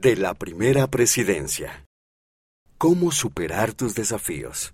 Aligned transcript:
de 0.00 0.14
la 0.14 0.34
primera 0.34 0.86
presidencia. 0.86 1.84
¿Cómo 2.78 3.10
superar 3.10 3.74
tus 3.74 3.96
desafíos? 3.96 4.72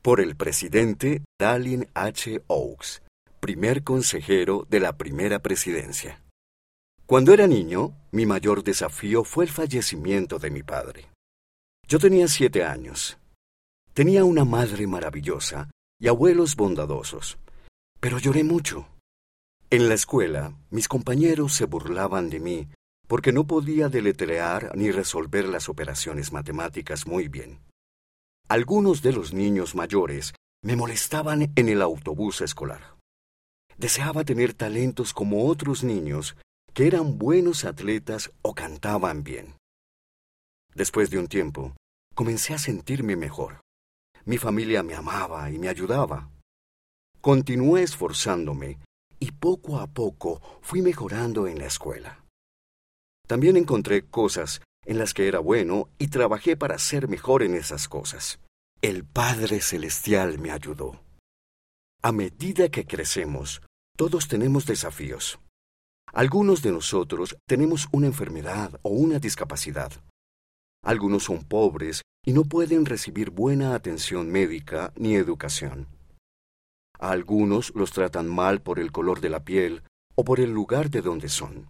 Por 0.00 0.20
el 0.20 0.36
presidente 0.36 1.24
Dallin 1.40 1.88
H. 1.92 2.40
Oaks, 2.46 3.02
primer 3.40 3.82
consejero 3.82 4.64
de 4.70 4.78
la 4.78 4.96
primera 4.96 5.40
presidencia. 5.40 6.22
Cuando 7.04 7.34
era 7.34 7.48
niño, 7.48 7.96
mi 8.12 8.26
mayor 8.26 8.62
desafío 8.62 9.24
fue 9.24 9.46
el 9.46 9.50
fallecimiento 9.50 10.38
de 10.38 10.50
mi 10.52 10.62
padre. 10.62 11.10
Yo 11.88 11.98
tenía 11.98 12.28
siete 12.28 12.62
años. 12.62 13.18
Tenía 13.92 14.24
una 14.24 14.44
madre 14.44 14.86
maravillosa 14.86 15.68
y 15.98 16.06
abuelos 16.06 16.54
bondadosos, 16.54 17.38
pero 17.98 18.20
lloré 18.20 18.44
mucho. 18.44 18.86
En 19.70 19.88
la 19.88 19.94
escuela, 19.94 20.56
mis 20.70 20.86
compañeros 20.86 21.54
se 21.54 21.64
burlaban 21.64 22.30
de 22.30 22.38
mí 22.38 22.68
porque 23.06 23.32
no 23.32 23.46
podía 23.46 23.88
deletrear 23.88 24.72
ni 24.76 24.90
resolver 24.90 25.48
las 25.48 25.68
operaciones 25.68 26.32
matemáticas 26.32 27.06
muy 27.06 27.28
bien. 27.28 27.60
Algunos 28.48 29.02
de 29.02 29.12
los 29.12 29.32
niños 29.32 29.74
mayores 29.74 30.34
me 30.62 30.76
molestaban 30.76 31.52
en 31.56 31.68
el 31.68 31.82
autobús 31.82 32.40
escolar. 32.40 32.96
Deseaba 33.76 34.24
tener 34.24 34.54
talentos 34.54 35.12
como 35.12 35.46
otros 35.46 35.84
niños 35.84 36.36
que 36.72 36.86
eran 36.86 37.18
buenos 37.18 37.64
atletas 37.64 38.32
o 38.42 38.54
cantaban 38.54 39.22
bien. 39.22 39.56
Después 40.74 41.10
de 41.10 41.18
un 41.18 41.28
tiempo, 41.28 41.74
comencé 42.14 42.54
a 42.54 42.58
sentirme 42.58 43.16
mejor. 43.16 43.60
Mi 44.24 44.38
familia 44.38 44.82
me 44.82 44.94
amaba 44.94 45.50
y 45.50 45.58
me 45.58 45.68
ayudaba. 45.68 46.30
Continué 47.20 47.82
esforzándome 47.82 48.78
y 49.20 49.32
poco 49.32 49.78
a 49.78 49.86
poco 49.86 50.40
fui 50.62 50.82
mejorando 50.82 51.46
en 51.46 51.58
la 51.58 51.66
escuela. 51.66 52.23
También 53.26 53.56
encontré 53.56 54.04
cosas 54.04 54.60
en 54.84 54.98
las 54.98 55.14
que 55.14 55.28
era 55.28 55.38
bueno 55.38 55.88
y 55.98 56.08
trabajé 56.08 56.56
para 56.56 56.78
ser 56.78 57.08
mejor 57.08 57.42
en 57.42 57.54
esas 57.54 57.88
cosas. 57.88 58.38
El 58.82 59.04
Padre 59.04 59.60
Celestial 59.60 60.38
me 60.38 60.50
ayudó. 60.50 61.00
A 62.02 62.12
medida 62.12 62.68
que 62.68 62.86
crecemos, 62.86 63.62
todos 63.96 64.28
tenemos 64.28 64.66
desafíos. 64.66 65.38
Algunos 66.12 66.62
de 66.62 66.70
nosotros 66.70 67.36
tenemos 67.46 67.88
una 67.92 68.06
enfermedad 68.06 68.78
o 68.82 68.90
una 68.90 69.18
discapacidad. 69.18 69.90
Algunos 70.84 71.24
son 71.24 71.44
pobres 71.44 72.02
y 72.26 72.32
no 72.32 72.44
pueden 72.44 72.84
recibir 72.84 73.30
buena 73.30 73.74
atención 73.74 74.30
médica 74.30 74.92
ni 74.96 75.14
educación. 75.14 75.88
A 76.98 77.10
algunos 77.10 77.74
los 77.74 77.90
tratan 77.90 78.28
mal 78.28 78.60
por 78.60 78.78
el 78.78 78.92
color 78.92 79.20
de 79.20 79.30
la 79.30 79.44
piel 79.44 79.82
o 80.14 80.24
por 80.24 80.40
el 80.40 80.50
lugar 80.50 80.90
de 80.90 81.00
donde 81.00 81.28
son. 81.28 81.68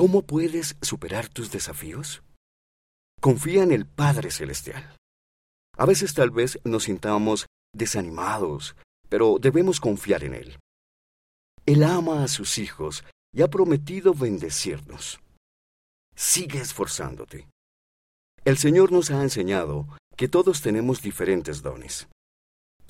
¿Cómo 0.00 0.22
puedes 0.22 0.76
superar 0.80 1.28
tus 1.28 1.50
desafíos? 1.50 2.22
Confía 3.20 3.62
en 3.62 3.70
el 3.70 3.84
Padre 3.84 4.30
Celestial. 4.30 4.96
A 5.76 5.84
veces 5.84 6.14
tal 6.14 6.30
vez 6.30 6.58
nos 6.64 6.84
sintamos 6.84 7.44
desanimados, 7.76 8.76
pero 9.10 9.36
debemos 9.38 9.78
confiar 9.78 10.24
en 10.24 10.32
Él. 10.32 10.58
Él 11.66 11.82
ama 11.82 12.24
a 12.24 12.28
sus 12.28 12.56
hijos 12.56 13.04
y 13.34 13.42
ha 13.42 13.48
prometido 13.48 14.14
bendecirnos. 14.14 15.20
Sigue 16.16 16.60
esforzándote. 16.60 17.46
El 18.46 18.56
Señor 18.56 18.92
nos 18.92 19.10
ha 19.10 19.22
enseñado 19.22 19.86
que 20.16 20.28
todos 20.28 20.62
tenemos 20.62 21.02
diferentes 21.02 21.60
dones 21.60 22.08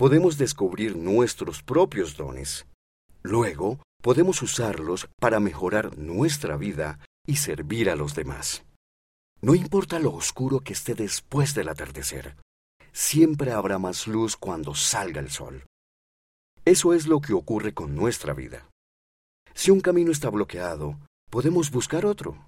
podemos 0.00 0.38
descubrir 0.38 0.96
nuestros 0.96 1.62
propios 1.62 2.16
dones. 2.16 2.66
Luego, 3.22 3.82
podemos 4.00 4.42
usarlos 4.42 5.08
para 5.20 5.40
mejorar 5.40 5.98
nuestra 5.98 6.56
vida 6.56 6.98
y 7.26 7.36
servir 7.36 7.90
a 7.90 7.96
los 7.96 8.14
demás. 8.14 8.64
No 9.40 9.54
importa 9.54 9.98
lo 9.98 10.12
oscuro 10.12 10.60
que 10.60 10.72
esté 10.72 10.94
después 10.94 11.54
del 11.54 11.68
atardecer, 11.68 12.36
siempre 12.92 13.52
habrá 13.52 13.78
más 13.78 14.06
luz 14.06 14.36
cuando 14.36 14.74
salga 14.74 15.20
el 15.20 15.30
sol. 15.30 15.64
Eso 16.64 16.92
es 16.92 17.06
lo 17.06 17.20
que 17.20 17.32
ocurre 17.32 17.72
con 17.72 17.94
nuestra 17.94 18.34
vida. 18.34 18.68
Si 19.54 19.70
un 19.70 19.80
camino 19.80 20.12
está 20.12 20.28
bloqueado, 20.30 20.98
podemos 21.30 21.70
buscar 21.70 22.04
otro. 22.04 22.46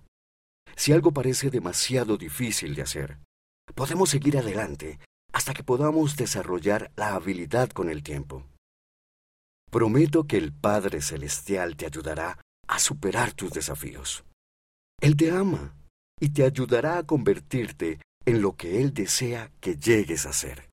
Si 0.77 0.93
algo 0.93 1.12
parece 1.12 1.51
demasiado 1.51 2.17
difícil 2.17 2.75
de 2.75 2.83
hacer, 2.83 3.19
podemos 3.75 4.11
seguir 4.11 4.39
adelante 4.39 4.99
hasta 5.33 5.55
que 5.55 5.65
podamos 5.65 6.17
desarrollar 6.17 6.93
la 6.97 7.15
habilidad 7.15 7.71
con 7.71 7.89
el 7.89 8.03
tiempo. 8.03 8.45
Prometo 9.72 10.27
que 10.27 10.37
el 10.37 10.53
Padre 10.53 11.00
Celestial 11.00 11.77
te 11.77 11.87
ayudará 11.87 12.37
a 12.69 12.78
superar 12.78 13.33
tus 13.33 13.53
desafíos. 13.53 14.22
Él 15.00 15.16
te 15.16 15.31
ama 15.31 15.75
y 16.21 16.28
te 16.28 16.44
ayudará 16.44 16.99
a 16.99 17.05
convertirte 17.05 17.99
en 18.27 18.43
lo 18.43 18.55
que 18.55 18.82
Él 18.82 18.93
desea 18.93 19.50
que 19.61 19.78
llegues 19.78 20.27
a 20.27 20.34
ser. 20.34 20.61